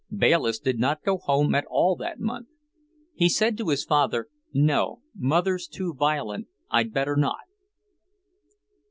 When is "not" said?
0.79-1.03, 7.15-7.41